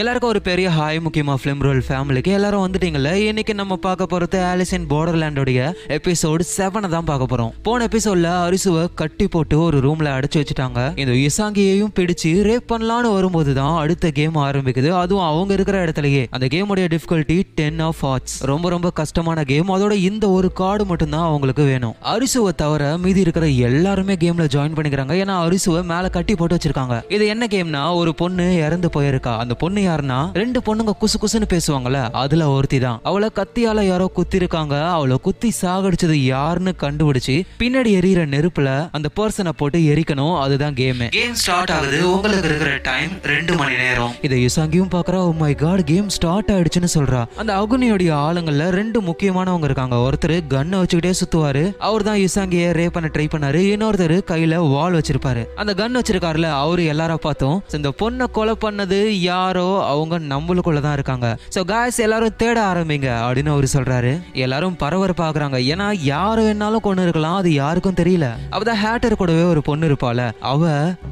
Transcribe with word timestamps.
எல்லாருக்கும் 0.00 0.30
ஒரு 0.30 0.40
பெரிய 0.42 0.68
ஹாய் 0.68 0.98
முக்கியமா 1.06 1.34
ஃபிலிம் 1.40 1.58
ரோல் 1.58 1.80
ஃபேமிலிக்கு 1.88 2.30
எல்லாரும் 2.36 2.62
வந்துட்டீங்கல்ல. 2.66 3.10
இன்னைக்கு 3.12 3.54
நம்ம 3.54 3.76
பார்க்க 3.76 4.06
போறது 4.12 4.38
ஆலிசன் 4.50 4.78
இன் 4.78 4.86
பார்டர்லேண்டோடைய 4.90 5.74
எபிசோடு 5.96 6.44
செவனை 6.56 6.88
தான் 6.88 7.08
பார்க்க 7.10 7.26
போறோம். 7.32 7.50
போன 7.62 7.88
எபிசோட்ல 7.90 8.28
அரிசுவை 8.44 8.88
கட்டி 8.94 9.28
போட்டு 9.28 9.60
ஒரு 9.60 9.78
ரூம்ல 9.78 10.08
அடைச்சு 10.14 10.40
வச்சுட்டாங்க. 10.40 10.98
இந்த 11.02 11.12
இசாங்கியையும் 11.24 11.92
பிடிச்சு 11.98 12.30
ரேப் 12.48 12.66
பண்ணலான்னு 12.72 13.10
வரும்போது 13.16 13.54
தான் 13.54 13.76
அடுத்த 13.82 14.10
கேம் 14.10 14.34
ஆரம்பிக்குது. 14.34 14.88
அதுவும் 14.88 15.24
அவங்க 15.24 15.52
இருக்கிற 15.52 15.84
இடத்துலயே. 15.84 16.26
அந்த 16.30 16.48
கேமுடைய 16.54 16.86
டிஃபிகல்ட்டி 16.94 17.42
டென் 17.54 17.80
ஆஃப் 17.80 18.06
ஆர்ட்ஸ் 18.06 18.44
ரொம்ப 18.52 18.68
ரொம்ப 18.68 18.90
கஷ்டமான 18.90 19.44
கேம் 19.44 19.74
அதோட 19.76 19.90
இந்த 19.90 20.30
ஒரு 20.30 20.52
கார்டு 20.52 20.84
மட்டும்தான் 20.84 21.26
அவங்களுக்கு 21.26 21.62
வேணும். 21.62 21.94
அரிசுவை 22.14 22.54
தவிர 22.54 22.96
மீதி 22.96 23.20
இருக்கிற 23.20 23.48
எல்லாருமே 23.48 24.14
கேம்ல 24.14 24.48
ஜாயின் 24.56 24.78
பண்ணிக்கிறாங்க. 24.78 25.20
ஏன்னா 25.26 25.36
அரிசுவை 25.44 25.84
மேல 25.84 26.08
கட்டி 26.08 26.34
போட்டு 26.34 26.56
வச்சிருக்காங்க. 26.56 27.12
இது 27.12 27.26
என்ன 27.26 27.46
கேம்னா 27.50 27.94
ஒரு 27.94 28.14
பொண்ணு 28.14 28.56
இறந்து 28.56 28.90
போயிருக்கா. 28.96 29.36
அந்த 29.36 29.54
பொண்ணு 29.54 29.80
யாருன்னா 29.88 30.20
ரெண்டு 30.32 30.62
பொண்ணுங்க 30.66 30.92
குசு 31.00 31.18
குசுன்னு 31.22 31.48
பேசுவாங்கல்ல 31.54 32.10
அதுல 32.10 32.48
ஒருத்தி 32.48 32.78
தான் 32.78 33.00
அவளை 33.02 33.30
கத்தியால 33.36 33.82
யாரோ 33.82 34.06
குத்தி 34.06 34.36
இருக்காங்க 34.36 34.88
அவளை 34.90 35.18
குத்தி 35.22 35.52
சாகடிச்சது 35.62 36.12
யாருன்னு 36.12 36.72
கண்டுபிடிச்சு 36.82 37.36
பின்னாடி 37.60 37.90
எரியிற 37.98 38.22
நெருப்புல 38.34 38.88
அந்த 38.92 39.08
பர்சனை 39.20 39.52
போட்டு 39.56 39.78
எரிக்கணும் 39.78 40.40
அதுதான் 40.40 40.74
கேம் 40.74 41.08
கேம் 41.08 41.34
ஸ்டார்ட் 41.34 41.70
ஆகுது. 41.70 42.12
உங்களுக்கு 42.12 42.48
இருக்கிற 42.48 42.78
டைம் 42.82 43.10
ரெண்டு 43.22 43.54
மணி 43.54 43.76
நேரம். 43.76 44.12
இதை 44.22 44.46
யுசாங்கியும் 44.46 44.90
பாக்குறா 44.94 45.14
oh 45.14 45.32
my 45.32 45.54
god 45.54 45.84
game 45.84 46.08
start 46.08 46.50
ஆயிடுச்சுன்னு 46.50 46.90
சொல்றா. 46.94 47.24
அந்த 47.36 47.52
அகுனியோடைய 47.60 48.10
ஆளுங்கள்ல 48.26 48.68
ரெண்டு 48.68 49.00
முக்கியமானவங்க 49.00 49.64
இருக்காங்க. 49.64 49.96
ஒருத்தர் 49.96 50.36
கன்னை 50.48 50.78
வச்சுக்கிட்டே 50.82 51.12
சுத்துவாரு. 51.20 51.76
அவர் 51.78 52.02
தான் 52.02 52.18
யுசாங்கிய 52.18 52.66
ரேப் 52.78 52.94
பண்ண 52.96 53.10
ட்ரை 53.12 53.26
பண்ணாரு. 53.34 53.62
இன்னொருத்தர் 53.74 54.16
கையில 54.32 54.70
வால் 54.70 54.92
வச்சிருப்பாரு. 54.92 55.44
அந்த 55.56 55.74
கன் 55.74 55.98
வச்சிருக்காருல 55.98 56.50
அவரு 56.50 56.84
எல்லாரும் 56.84 57.18
பார்த்தோம். 57.22 57.62
இந்த 57.72 57.92
பொண்ணை 58.02 58.26
கொலை 58.30 58.54
பண்ணது 58.60 58.98
யாரோ 59.06 59.71
அவங்க 59.92 60.18
நம்மளுக்குள்ள 60.32 60.80
தான் 60.86 60.96
இருக்காங்க. 60.98 61.26
ஸோ 61.54 61.60
காய்ஸ் 61.72 62.00
எல்லாரும் 62.06 62.36
தேட 62.42 62.58
ஆரம்பிங்க 62.72 63.08
அப்படின்னு 63.24 63.52
அவர் 63.54 63.66
சொல்றாரு. 63.74 64.12
எல்லாரும் 64.44 64.76
பரபரப்பாக்குறாங்க 64.82 65.58
ஏன்னா 65.72 65.86
யார் 66.12 66.42
வேணாலும் 66.46 66.84
கொண்டு 66.86 67.06
இருக்கலாம். 67.06 67.36
அது 67.42 67.52
யாருக்கும் 67.52 67.98
தெரியல. 68.00 68.28
அவதான் 68.56 68.80
ஹேட்டர் 68.84 69.18
கூடவே 69.22 69.42
ஒரு 69.52 69.62
பொண்ணு 69.68 69.90
இருப்பாள 69.90 70.28
அவ 70.52 70.70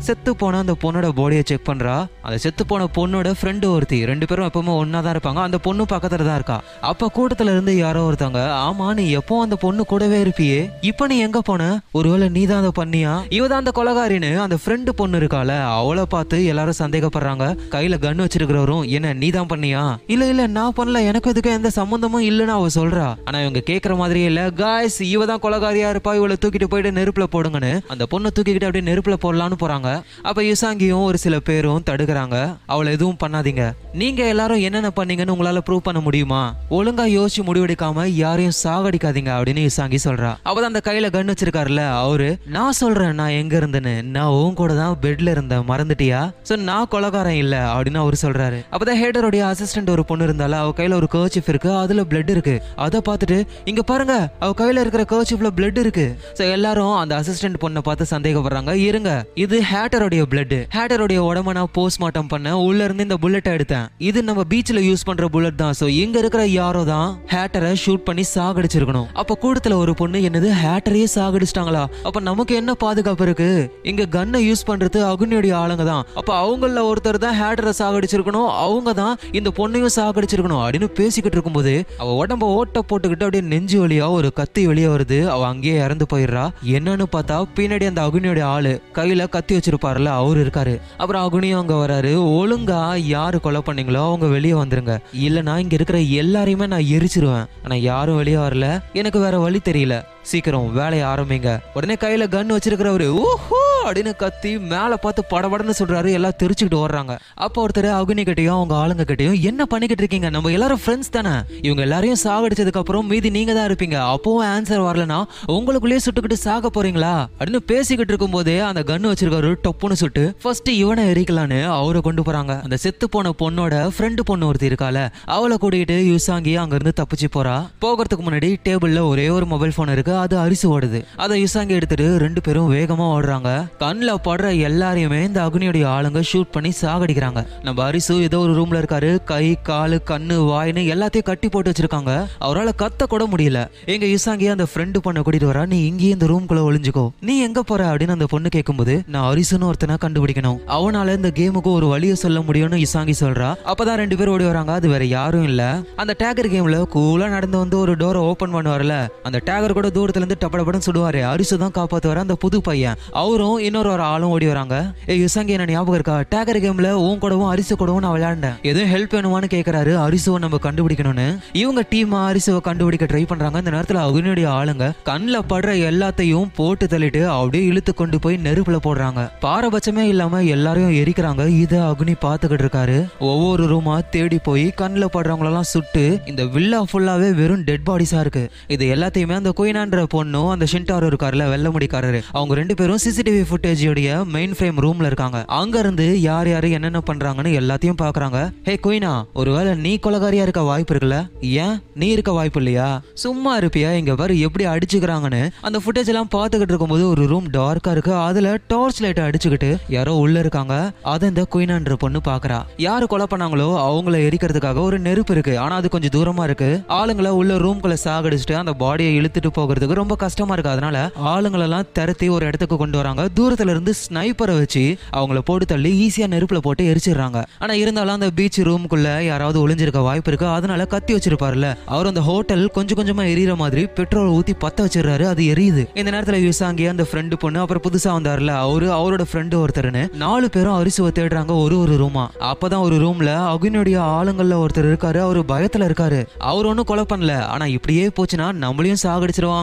செத்து 0.09 0.33
போன 0.37 0.59
அந்த 0.65 0.77
பொண்ணோட 0.83 1.09
பாடியை 1.21 1.45
செக் 1.51 1.69
பண்றா. 1.71 1.97
அந்த 2.27 2.37
செத்து 2.45 2.63
போன 2.67 2.89
பொண்ணோட 2.99 3.29
ஃப்ரெண்டு 3.41 3.67
ஒருத்தி. 3.75 3.99
ரெண்டு 4.11 4.27
பேரும் 4.27 4.49
எப்பவுமே 4.51 4.73
ஒன்னா 4.83 5.01
தான் 5.07 5.15
இருப்பாங்க. 5.17 5.41
அந்த 5.49 5.59
பொண்ணு 5.67 5.85
பக்கத்துல 5.95 6.27
தான் 6.29 6.39
இருக்கா. 6.41 6.59
அப்ப 6.91 7.11
கூட்டத்துல 7.17 7.55
இருந்து 7.55 7.73
யாரோ 7.77 8.03
ஒருத்தவங்க 8.09 8.43
ஆமா 8.67 8.87
நீ 8.99 9.05
எப்போ 9.21 9.41
அந்த 9.43 9.57
பொண்ணு 9.57 9.85
கூடவே 9.93 10.19
இருப்பியே? 10.25 10.61
இப்ப 10.91 11.07
நீ 11.07 11.19
எங்க 11.27 11.41
போன? 11.41 11.63
ஒருவேளை 11.99 12.29
நீ 12.29 12.43
தான் 12.47 12.63
அதை 12.63 12.73
பண்ணியா? 12.81 13.13
இவ 13.39 13.47
தான் 13.49 13.63
அந்த 13.63 13.73
கொலகாரின்னு 13.79 14.31
அந்த 14.45 14.57
ஃப்ரெண்டு 14.63 14.91
பொண்ணு 15.01 15.19
இருக்கால. 15.21 15.51
அவளை 15.79 16.05
பார்த்து 16.15 16.39
எல்லாரும் 16.53 16.81
சந்தேகப்படுறாங்க. 16.83 17.47
கையில 17.75 17.99
கன் 18.05 18.23
இருக்கிறவரும் 18.51 18.89
என்ன 18.89 19.13
நீ 19.13 19.31
தான் 19.31 19.47
பண்ணியா? 19.47 19.83
இல்ல 20.07 20.25
இல்ல 20.27 20.47
நான் 20.47 20.77
பண்ணல. 20.77 21.01
எனக்கு 21.05 21.31
இதுக்கு 21.31 21.51
எந்த 21.51 21.71
சம்பந்தமும் 21.71 22.23
இல்லைன்னு 22.23 22.55
அவ 22.59 22.67
சொல்றா. 22.75 23.07
ஆனா 23.25 23.41
இவங்க 23.41 23.61
கேக்குற 23.71 23.97
மாதிரியே 23.97 24.27
இல்ல. 24.27 24.51
காய்ஸ் 24.51 24.99
இவ 25.03 25.27
தான் 25.27 25.43
கொலகாரியா 25.43 25.89
இருப்பா. 25.93 26.15
இவளை 26.15 26.37
தூக்கிட்டு 26.41 26.65
போயிட்டு 26.65 26.91
நெருப்புல 27.01 27.27
போடுங்கன்னு. 27.35 27.73
அந்த 27.89 28.07
பொண்ணை 28.11 28.31
தூக்கிக்கிட்டு 28.37 28.69
அப்படியே 28.69 28.85
நெருப்புல 28.91 29.17
போடலான்னு 29.25 29.59
போறாங்க. 29.61 29.91
அப்ப 30.23 30.43
யுசாங்கியும் 30.43 31.05
ஒரு 31.05 31.19
சில 31.19 31.39
பேரும் 31.41 31.85
தடுக்கிறாங்க. 31.91 32.37
அவளை 32.67 32.93
எதுவும் 32.93 33.21
பண்ணாதீங்க. 33.25 33.65
நீங்க 33.93 34.27
எல்லாரும் 34.27 34.61
என்னென்ன 34.61 34.91
பண்ணீங்கன்னு 34.97 35.35
உங்களால 35.37 35.63
ப்ரூவ் 35.69 35.87
பண்ண 35.89 36.01
முடியுமா? 36.01 36.43
ஒழுங்கா 36.71 37.07
யோசிச்சு 37.17 37.45
முடிவெடுக்காம 37.49 38.07
யாரையும் 38.25 38.59
சாகடிக்காதீங்க 38.65 39.33
அப்படின்னு 39.37 39.65
யுசாங்கி 39.69 39.99
சொல்றா. 40.05 40.33
அவதான் 40.45 40.73
அந்த 40.73 40.83
கையில 40.85 41.11
கன் 41.17 41.33
வச்சிருக்காருல்ல 41.33 41.89
அவரு 42.03 42.29
நான் 42.57 42.73
சொல்றேன் 42.73 43.15
நான் 43.15 43.37
எங்க 43.41 43.55
இருந்தேன்னு. 43.59 44.03
நான் 44.17 44.35
உன் 44.41 44.55
கூட 44.55 44.75
தான் 44.75 44.99
பெட்ல 45.03 45.31
இருந்தேன். 45.31 45.67
மறந்துட்டியா? 45.69 46.21
சோ 46.49 46.57
நான் 46.71 46.91
கொலகாரன் 46.91 47.41
இல்ல 47.45 47.57
அப்படின்னு 47.75 48.03
அவரு 48.05 48.17
சொல்றாரு. 48.41 48.59
அப்பதான் 48.75 48.99
ஹேடருடைய 49.03 49.43
அசிஸ்டன்ட் 49.53 49.91
ஒரு 49.95 50.03
பொண்ணு 50.11 50.27
இருந்தால 50.29 50.59
அவ 50.63 50.73
கையில 50.79 50.95
ஒரு 51.01 51.09
கர்ச்சிஃப் 51.15 51.49
இருக்கு 51.53 51.71
அதுல 51.83 52.03
பிளட் 52.11 52.31
இருக்கு. 52.35 52.55
அதை 52.85 52.99
பார்த்துட்டு 53.09 53.39
இங்க 53.71 53.83
பாருங்க 53.91 54.15
அவ 54.45 54.51
கையில 54.61 54.83
இருக்கிற 54.85 55.03
கர்ச்சிஃப்ல 55.13 55.49
பிளட் 55.59 55.81
இருக்கு. 55.83 56.07
சோ 56.39 56.43
எல்லாரும் 56.57 56.95
அந்த 57.03 57.13
அசிஸ்டன்ட் 57.21 57.59
பொண்ணை 57.65 57.81
பார்த்து 57.89 58.05
சந்தேகப்படுறாங்க. 58.15 58.73
இருங்க 58.89 59.11
இது 59.45 59.57
ஹேட்டருடைய 59.73 60.23
பிளட் 60.33 60.57
ஹேட்டருடைய 60.77 61.21
உடம்ப 61.31 61.55
நான் 61.59 61.73
போஸ்ட்மார்ட்டம் 61.79 62.31
பண்ண 62.33 62.57
உள்ள 62.69 62.81
இருந்து 62.89 63.07
இந்த 63.09 63.19
புல்லட்டை 63.25 63.53
எடுத்தேன். 63.57 63.87
இது 64.09 64.19
நம்ம 64.29 64.45
பீச்ல 64.53 64.81
யூஸ் 64.89 65.07
பண்ற 65.09 65.29
புல்லட் 65.35 65.61
தான். 65.63 65.77
சோ 65.81 65.89
இங்க 66.03 66.17
இருக்கிற 66.23 66.43
யாரோ 66.61 66.83
தான் 66.93 67.11
ஹேட்டரை 67.35 67.73
ஷூட் 67.85 68.07
பண்ணி 68.09 68.25
சாகடிச்சிருக்கணும். 68.35 69.09
அப்ப 69.23 69.39
கூட்டத்துல 69.45 69.77
ஒரு 69.85 69.95
பொண்ணு 70.01 70.19
என்னது 70.31 70.51
ஹேட்டரையே 70.63 71.09
சாகடிச்சிட்டாங்களா? 71.17 71.85
அப்ப 72.09 72.25
நமக்கு 72.31 72.55
என்ன 72.61 72.71
பாதுகாப்பு 72.85 73.27
இருக்கு? 73.29 73.51
இங்க 73.93 74.03
கன்னை 74.17 74.41
யூஸ் 74.49 74.67
பண்றது 74.71 74.99
அகுனியுடைய 75.11 75.53
ஆளுங்க 75.63 75.85
தான். 75.93 76.05
அப்ப 76.21 76.31
அவங்கள 76.45 76.83
ஒருத்தர் 76.91 77.23
தான் 77.27 77.39
ஹேட்டரை 77.43 77.73
சாகடிச்சிருக்கணும் 78.21 78.51
அவங்க 78.57 78.93
தான் 78.93 79.19
இந்த 79.33 79.51
பொண்ணையும் 79.57 79.95
சாகடிச்சிருக்கணும் 79.97 80.63
அப்படின்னு 80.63 80.85
பேசிக்கிட்டு 80.85 81.37
இருக்கும்போது 81.37 81.75
அவ 81.99 82.27
உடம்ப 82.27 82.47
ஓட்ட 82.59 82.81
போட்டுக்கிட்டு 82.81 83.27
அப்படியே 83.27 83.43
நெஞ்சு 83.43 83.77
வழியா 83.87 84.11
ஒரு 84.11 84.33
கத்தி 84.33 84.67
வெளியே 84.67 84.87
வருது. 84.87 85.19
அவ 85.27 85.47
அங்கேயே 85.47 85.77
இறந்து 85.77 86.07
போயிடுறா. 86.13 86.45
என்னன்னு 86.71 87.07
பார்த்தா 87.13 87.37
பின்னாடி 87.57 87.87
அந்த 87.87 88.03
அகுனியோட 88.03 88.43
ஆளு 88.43 88.73
கையில 88.95 89.29
கத்தி 89.29 89.57
வச்சிருப்பாருல 89.57 90.05
அவரு 90.05 90.41
இருக்காரு. 90.45 90.81
அப்புறம் 90.97 91.25
அகுனியும் 91.27 91.59
அங்க 91.59 91.75
வராரு. 91.75 92.13
ஒழுங்கா 92.39 92.97
யாரு 92.97 93.41
கொலை 93.41 93.63
பண்ணீங்களோ 93.67 94.03
அவங்க 94.07 94.27
வெளியே 94.27 94.55
வந்துருங்க. 94.55 94.95
இல்லனா 95.21 95.57
இங்க 95.59 95.75
இருக்கிற 95.81 95.99
எல்லாரையுமே 95.99 96.67
நான் 96.67 96.91
எரிச்சிருவேன். 96.97 97.47
ஆனா 97.65 97.75
யாரும் 97.75 98.17
வெளியே 98.17 98.37
வரல. 98.37 98.83
எனக்கு 98.93 99.19
வேற 99.19 99.39
வழி 99.39 99.61
தெரியல. 99.65 100.03
சீக்கிரம் 100.23 100.73
வேலையை 100.73 101.07
ஆரம்பிங்க. 101.07 101.61
உடனே 101.75 101.95
கையில 101.95 102.29
கன் 102.29 102.57
வச்சிருக்கிறவரு 102.57 103.09
ஓஹோ 103.09 103.61
அப்படின்னு 103.87 104.17
கத்தி 104.17 104.59
மேல 104.59 104.97
பார்த்து 104.97 105.23
படபடன்னு 105.31 105.75
சொல்றாரு. 105.79 106.13
எல்லாம் 106.13 106.37
தெரிச்சுக்கிட்டு 106.43 106.81
ஓடுறாங்க. 106.81 107.19
அப்போ 107.35 107.67
ஒருத்தர் 107.67 107.89
அகுனி 107.99 108.23
கிட்டையும் 108.29 108.57
அவங்க 108.57 108.75
ஆளுங்க 108.75 109.05
கிட்டையும் 109.11 109.41
என்ன 109.41 109.65
பண்ணிக்கிட்டு 109.65 110.03
இருக்கீங்க? 110.03 110.31
நம்ம 110.31 110.51
எல்லாரும் 110.51 110.81
ஃப்ரெண்ட்ஸ் 110.87 111.11
தானே? 111.11 111.31
இவங்க 111.63 111.83
எல்லாரையும் 111.83 112.21
சாகடிச்சதுக்கு 112.25 112.81
அப்புறம் 112.83 113.07
மீதி 113.07 113.31
நீங்க 113.31 113.53
தான் 113.53 113.69
இருப்பீங்க. 113.71 113.97
அப்பவும் 114.15 114.45
ஆன்சர் 114.53 114.85
வரலனா 114.89 115.19
உங்களுக்குள்ளேயே 115.47 116.01
சுட்டுக்கிட்டு 116.07 116.33
சாக 116.33 116.71
போறீங்களா? 116.77 117.15
அப்படின்னு 117.39 117.57
பேசிக்கிட்டு 117.57 118.13
இருக்கும் 118.13 118.31
போதே 118.31 118.59
அந்த 118.59 118.83
கன் 118.83 119.09
வச்சிருக்காரு 119.11 119.55
டொப்புன்னு 119.67 119.93
சுட்டு 119.93 120.37
ஃபர்ஸ்ட் 120.43 120.69
இவனை 120.69 121.05
எரிக்கலான்னு 121.13 121.65
அவரை 121.65 122.01
கொண்டு 122.01 122.23
போறாங்க. 122.23 122.63
அந்த 122.63 122.77
செத்து 122.77 123.09
போன 123.09 123.35
பொண்ணோட 123.39 123.91
ஃப்ரெண்டு 123.97 124.21
பொண்ணு 124.21 124.47
ஒருத்தி 124.47 124.69
இருக்கால 124.69 125.09
அவளை 125.25 125.57
கூட்டிகிட்டு 125.61 125.99
யுசாங்கி 126.11 126.55
அங்க 126.55 126.75
இருந்து 126.75 127.03
தப்பிச்சு 127.03 127.29
போறா. 127.37 127.57
போகிறதுக்கு 127.83 128.27
முன்னாடி 128.29 128.57
டேபிள்ல 128.69 129.09
ஒரே 129.09 129.29
ஒரு 129.29 129.47
மொபைல் 129.47 129.77
போன் 129.77 129.89
இருக்கு. 129.89 130.10
அது 130.19 130.39
அரிசி 130.39 130.69
ஓடுது. 130.69 131.05
அதை 131.17 131.43
இசாங்கி 131.43 131.69
எடுத்துட்டு 131.69 132.19
ரெண்டு 132.19 132.41
பேரும் 132.41 132.73
வேகமா 132.73 133.03
ஓடுறாங்க. 133.03 133.67
கண்ணில் 133.79 134.15
படுற 134.15 134.59
எல்லாரையுமே 134.59 135.23
இந்த 135.23 135.47
அக்னியுடைய 135.47 135.87
ஆளுங்க 135.87 136.23
ஷூட் 136.33 136.51
பண்ணி 136.51 136.73
சாகடிக்கிறாங்க. 136.83 137.47
நம்ம 137.63 137.85
அரிசு 137.85 138.21
ஏதோ 138.21 138.39
ஒரு 138.39 138.63
ரூம்ல 138.63 138.83
இருக்காரு. 138.83 139.25
கை 139.25 139.59
காலு 139.69 139.99
கண்ணு 140.11 140.49
வாயின்னு 140.49 140.81
எல்லாத்தையும் 140.81 141.23
கட்டி 141.23 141.49
போட்டு 141.49 141.71
வச்சிருக்காங்க. 141.71 142.27
அவரால் 142.39 142.73
கத்த 142.79 143.07
கூட 143.09 143.27
முடியல. 143.27 143.67
எங்க 143.85 144.07
யுசாங்கி 144.07 144.51
அந்த 144.51 144.67
ஃப்ரெண்டு 144.75 144.97
பொண்ணை 145.05 145.21
கூட்டிட்டு 145.21 145.49
வரா. 145.51 145.67
நீ 145.67 145.87
இங்கேயே 145.87 146.11
இந்த 146.11 146.27
ரூம்குள்ள 146.27 146.65
ஒளிஞ்சுக்கோ. 146.71 147.11
நீ 147.21 147.41
எங்க 147.41 147.63
போற? 147.63 147.95
அப்படின்னு 147.95 148.09
அந்த 148.09 148.27
பொண்ணு 148.27 148.49
கேட்கும்போது 148.49 149.03
நான் 149.07 149.35
அரிசுன்னு 149.35 149.65
ஒருத்தனை 149.65 149.97
கண்டுபிடிக்கணும். 150.01 150.59
அவனால 150.69 151.17
இந்த 151.17 151.33
கேமுக்கு 151.35 151.73
ஒரு 151.73 151.87
வழியை 151.87 152.15
சொல்ல 152.15 152.41
முடியும்னு 152.41 152.85
இசாங்கி 152.85 153.13
சொல்றா. 153.21 153.55
அப்பதான் 153.65 153.95
ரெண்டு 153.95 154.17
பேர் 154.17 154.29
ஓடி 154.29 154.45
வராங்க. 154.45 154.73
அது 154.73 154.89
வேற 154.89 155.05
யாரும் 155.05 155.43
இல்ல. 155.43 155.81
அந்த 155.97 156.17
டேகர் 156.19 156.51
கேம்ல 156.51 156.85
கூலா 156.95 157.29
நடந்து 157.29 157.59
வந்து 157.59 157.79
ஒரு 157.79 157.93
டோரை 157.93 158.15
ஓபன் 158.15 158.55
பண்ணுவார்ல. 158.55 159.09
அந்த 159.23 159.41
டேகர் 159.45 159.73
கூட 159.73 159.91
தூரத்துல 160.01 160.23
இருந்து 160.23 160.41
டப்படப்படம் 160.45 160.87
சுடுவாரு 160.87 161.23
அரிசு 161.33 161.59
தான் 161.59 161.77
காப்பாத்துவாரு 161.79 162.25
அந்த 162.25 162.35
புது 162.35 162.61
பையன். 162.61 162.97
அவரும் 163.13 163.59
இன்னொரு 163.59 163.91
ஒரு 163.91 164.03
ஆளும் 164.03 164.31
ஓடி 164.31 164.47
வராங்க. 164.47 164.77
ஏ 165.09 165.17
யுசாங்கி 165.25 165.55
என்ன 165.57 165.65
ஞாபகம் 165.65 165.95
இருக்கா? 165.95 166.17
டேகர் 166.35 166.63
கேம்ல 166.65 166.91
உன் 166.91 167.19
கூடவும் 167.19 167.49
அரிசு 167.49 167.77
கூடவும் 167.77 168.01
நான் 168.01 168.15
விளையாண்டேன் 168.17 168.57
எதுவும் 168.63 168.91
ஹெல்ப் 168.93 169.15
வேணுமான்னு 169.15 169.49
கேக்குறாரு 169.55 169.93
அரிசுவை 170.07 170.39
நம்ம 170.39 170.59
கண்டுபிடிக்கணும்னு. 170.63 171.27
இவங்க 171.53 171.85
டீம் 171.91 172.15
அரிசுவை 172.15 172.61
கண்டுபிடிக்க 172.61 173.07
ட்ரை 173.07 173.23
பண்றாங்க. 173.27 173.59
இந்த 173.59 173.71
நேரத்துல 173.71 174.01
அகுனியுடைய 174.07 174.49
ஆளுங்க 174.59 174.87
கண்ணில் 175.03 175.39
படுற 175.51 175.71
எல்லாத்தையும் 175.91 176.49
போட்டு 176.55 176.87
தள்ளிட்டு 176.87 177.23
அப்படியே 177.27 177.65
இழுத்து 177.65 177.95
கொண்டு 177.95 178.19
போய் 178.19 178.41
நெருப்புல 178.45 178.79
போடுறாங்க. 178.85 179.21
பாரபட்சமே 179.43 180.05
இல்லாம 180.13 180.43
எல்லாரையும் 180.43 180.95
எரிக்கிறாங்க. 181.03 181.47
இத 181.61 181.75
அக்னி 181.91 182.15
பாத்துக்கிட்டு 182.25 182.67
இருக்காரு. 182.67 182.99
ஒவ்வொரு 183.19 183.65
ரூமா 183.73 183.97
தேடி 184.11 184.39
போய் 184.39 184.67
கண்ணில் 184.81 185.13
படுறவங்களெல்லாம் 185.15 185.69
சுட்டு 185.75 186.05
இந்த 186.27 186.45
வில்லா 186.45 186.83
ஃபுல்லாவே 186.93 187.29
வெறும் 187.41 187.65
டெட் 187.65 187.87
பாடிஸா 187.87 188.21
இருக்கு. 188.21 188.45
இது 188.67 188.85
எல்லாத்தையுமே 188.95 189.35
அந்த 189.35 189.53
குயினான்ற 189.91 190.05
பொண்ணும் 190.15 190.51
அந்த 190.51 190.67
ஷின்டாரோ 190.73 191.07
இருக்காருல 191.07 191.49
வெள்ள 191.49 191.69
முடிக்காரரு 191.69 192.23
அவங்க 192.31 192.55
ரெண்டு 192.55 192.75
பேரும் 192.75 192.99
சிசிடிவி 193.05 193.45
ஃபுட்டேஜோடைய 193.51 194.25
மெயின் 194.25 194.51
ஃப்ரேம் 194.51 194.81
ரூம்ல 194.81 195.07
இருக்காங்க. 195.07 195.45
அங்க 195.47 195.79
இருந்து 195.79 196.21
யார் 196.21 196.49
யாரு 196.49 196.71
என்னென்ன 196.71 197.03
பண்றாங்கன்னு 197.11 197.53
எல்லாத்தையும் 197.61 197.99
பாக்குறாங்க. 198.03 198.51
ஹே 198.65 198.79
குயினா 198.83 199.23
ஒருவேளை 199.35 199.75
நீ 199.75 199.99
கொலகாரியா 200.03 200.43
இருக்க 200.43 200.63
வாய்ப்பு 200.63 200.95
இருக்குல்ல? 200.95 201.31
ஏன்? 201.41 201.83
நீ 201.95 202.07
இருக்க 202.07 202.33
வாய்ப்பு 202.33 202.59
இல்லையா? 202.63 203.01
சும்மா 203.15 203.59
இருப்பியா? 203.59 203.93
இங்க 203.93 204.15
பாரு 204.15 204.41
எப்படி 204.41 204.67
அடிச்சுக்கிறாங்கன்னு. 204.67 205.49
அந்த 205.61 205.81
ஃபுட்டேஜ் 205.85 206.07
எல்லாம் 206.07 206.29
பார்த்துக்கிட்டு 206.35 206.71
இருக்கும்போது 206.71 207.09
ஒரு 207.09 207.27
ரூம் 207.27 207.51
டார்க்கா 207.51 207.91
இருக்கு. 207.91 208.15
அதுல 208.15 208.59
டார்ச் 208.69 209.01
லைட் 209.01 209.19
அடிச்சுக்கிட்டு 209.19 209.77
யாரோ 209.89 210.15
உள்ள 210.15 210.39
இருக்காங்க. 210.39 210.93
அதை 211.03 211.29
இந்த 211.29 211.47
குயினான்ற 211.55 211.93
பொண்ணு 211.93 212.21
பாக்குறா. 212.29 212.63
யாரு 212.77 213.07
கொலை 213.07 213.27
பண்ணாங்களோ 213.31 213.69
அவங்கள 213.89 214.17
எரிக்கிறதுக்காக 214.29 214.81
ஒரு 214.81 214.99
நெருப்பு 214.99 215.35
இருக்கு. 215.35 215.59
ஆனா 215.59 215.77
அது 215.77 215.89
கொஞ்சம் 215.89 216.15
தூரமா 216.17 216.43
இருக்கு. 216.43 216.83
ஆளுங்களை 216.89 217.29
உள்ள 217.29 217.57
ரூம்குள்ள 217.57 217.97
சாகடிச்சுட்டு 218.05 218.53
அந்த 218.53 218.75
பாடியை 218.79 219.09
இழுத்துட்டு 219.21 219.47
போகிறது 219.53 219.80
கண்டுபிடிக்கிறதுக்கு 219.81 219.93
ரொம்ப 219.93 220.17
கஷ்டமா 220.17 220.53
இருக்கு. 220.53 220.71
அதனால 220.71 221.11
ஆளுங்களெல்லாம் 221.25 221.85
திரத்தி 221.99 222.31
ஒரு 222.31 222.47
இடத்துக்கு 222.47 222.77
கொண்டு 222.77 222.97
வராங்க. 222.97 223.29
தூரத்துல 223.41 223.69
இருந்து 223.69 223.95
ஸ்னைப்பரை 224.09 224.59
வச்சு 224.59 224.97
அவங்கள 225.17 225.39
போட்டு 225.39 225.67
தள்ளி 225.67 225.91
ஈஸியா 226.07 226.21
நெருப்புல 226.21 226.59
போட்டு 226.59 226.85
எரிச்சிடுறாங்க. 226.85 227.45
ஆனா 227.59 227.75
இருந்தாலும் 227.75 228.13
அந்த 228.13 228.31
பீச் 228.31 228.61
ரூமுக்குள்ள 228.61 229.21
யாராவது 229.21 229.69
ஒளிஞ்சிருக்க 229.69 230.03
வாய்ப்பு 230.03 230.33
இருக்கு. 230.33 230.49
அதனால 230.49 230.87
கத்தி 230.87 231.15
வச்சிருப்பாருல்ல. 231.15 231.75
அவர் 231.87 232.07
அந்த 232.07 232.21
ஹோட்டல் 232.21 232.69
கொஞ்சம் 232.69 232.99
கொஞ்சமா 232.99 233.21
எரியற 233.21 233.57
மாதிரி 233.57 233.87
பெட்ரோல் 233.87 234.29
ஊத்தி 234.29 234.53
பத்த 234.61 234.81
வச்சிடுறாரு. 234.81 235.25
அது 235.25 235.43
எரியுது. 235.45 235.99
இந்த 235.99 236.11
நேரத்துல 236.11 236.53
யுசாங்கி 236.53 236.89
அந்த 236.89 237.07
ஃப்ரெண்டு 237.13 237.35
பொண்ணு 237.35 237.61
அப்புறம் 237.61 237.83
புதுசா 237.83 238.07
வந்தாருல 238.07 238.47
அவரு 238.47 238.87
அவரோட 238.87 239.25
ஃப்ரெண்டு 239.33 239.65
ஒருத்தர்னு 239.65 240.15
நாலு 240.15 240.51
பேரும் 240.51 240.85
அரிசுவை 240.85 241.11
தேடுறாங்க 241.11 241.63
ஒரு 241.63 241.79
ஒரு 241.79 241.93
ரூமா 241.93 242.27
அப்பதான் 242.41 242.81
ஒரு 242.81 242.97
ரூம்ல 242.97 243.29
அகுனுடைய 243.53 243.99
ஆளுங்கள்ல 243.99 244.65
ஒருத்தர் 244.65 244.89
இருக்காரு. 244.91 245.19
அவரு 245.21 245.45
பயத்துல 245.49 245.87
இருக்காரு. 245.89 246.27
அவர் 246.39 246.67
ஒன்றும் 246.67 246.85
கொலை 246.85 247.05
பண்ணல. 247.09 247.39
ஆனா 247.39 247.67
இப்படியே 247.67 248.09
போச்சுன்னா 248.09 248.49
நம்மளையும் 248.61 249.03